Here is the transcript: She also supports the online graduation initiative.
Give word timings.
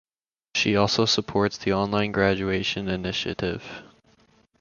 She 0.55 0.75
also 0.75 1.05
supports 1.05 1.59
the 1.59 1.73
online 1.73 2.11
graduation 2.11 2.87
initiative. 2.89 3.83